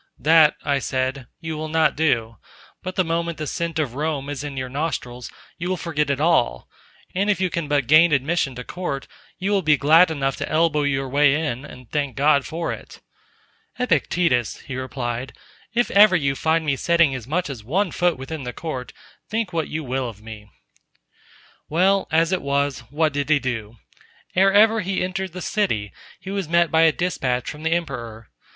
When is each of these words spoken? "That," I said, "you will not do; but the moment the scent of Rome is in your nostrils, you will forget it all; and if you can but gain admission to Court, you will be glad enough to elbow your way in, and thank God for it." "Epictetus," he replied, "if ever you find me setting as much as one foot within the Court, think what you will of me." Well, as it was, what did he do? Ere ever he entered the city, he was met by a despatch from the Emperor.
"That," 0.17 0.55
I 0.63 0.79
said, 0.79 1.27
"you 1.41 1.55
will 1.55 1.67
not 1.67 1.95
do; 1.95 2.37
but 2.81 2.95
the 2.95 3.03
moment 3.03 3.37
the 3.37 3.45
scent 3.45 3.77
of 3.77 3.93
Rome 3.93 4.31
is 4.31 4.43
in 4.43 4.57
your 4.57 4.67
nostrils, 4.67 5.29
you 5.59 5.69
will 5.69 5.77
forget 5.77 6.09
it 6.09 6.19
all; 6.19 6.67
and 7.13 7.29
if 7.29 7.39
you 7.39 7.51
can 7.51 7.67
but 7.67 7.85
gain 7.85 8.11
admission 8.11 8.55
to 8.55 8.63
Court, 8.63 9.05
you 9.37 9.51
will 9.51 9.61
be 9.61 9.77
glad 9.77 10.09
enough 10.09 10.37
to 10.37 10.49
elbow 10.49 10.81
your 10.81 11.07
way 11.07 11.35
in, 11.45 11.63
and 11.63 11.91
thank 11.91 12.15
God 12.15 12.47
for 12.47 12.73
it." 12.73 12.99
"Epictetus," 13.77 14.61
he 14.61 14.75
replied, 14.75 15.33
"if 15.75 15.91
ever 15.91 16.15
you 16.15 16.33
find 16.33 16.65
me 16.65 16.75
setting 16.75 17.13
as 17.13 17.27
much 17.27 17.47
as 17.47 17.63
one 17.63 17.91
foot 17.91 18.17
within 18.17 18.41
the 18.41 18.53
Court, 18.53 18.93
think 19.29 19.53
what 19.53 19.67
you 19.67 19.83
will 19.83 20.09
of 20.09 20.19
me." 20.19 20.49
Well, 21.69 22.07
as 22.09 22.31
it 22.31 22.41
was, 22.41 22.79
what 22.89 23.13
did 23.13 23.29
he 23.29 23.37
do? 23.37 23.77
Ere 24.35 24.51
ever 24.51 24.81
he 24.81 25.03
entered 25.03 25.33
the 25.33 25.43
city, 25.43 25.93
he 26.19 26.31
was 26.31 26.49
met 26.49 26.71
by 26.71 26.81
a 26.81 26.91
despatch 26.91 27.47
from 27.47 27.61
the 27.61 27.69
Emperor. 27.73 28.31